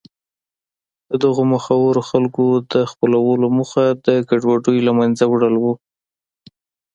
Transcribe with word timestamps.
د 1.09 1.11
دغو 1.23 1.43
مخورو 1.53 2.01
خلکو 2.09 2.45
د 2.73 2.75
خپلولو 2.91 3.47
موخه 3.57 3.85
د 4.05 4.07
ګډوډیو 4.29 4.85
له 4.87 4.91
منځه 4.99 5.23
وړل 5.27 5.55
و. 5.59 5.65